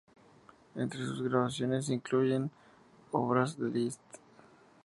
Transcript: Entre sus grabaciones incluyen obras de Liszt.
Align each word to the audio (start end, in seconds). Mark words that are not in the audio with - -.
Entre 0.73 1.05
sus 1.05 1.21
grabaciones 1.21 1.91
incluyen 1.91 2.49
obras 3.11 3.55
de 3.59 3.69
Liszt. 3.69 4.01